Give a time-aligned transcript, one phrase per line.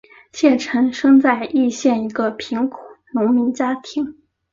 [0.31, 2.79] 谢臣生在易县一个贫苦
[3.13, 4.17] 农民家庭。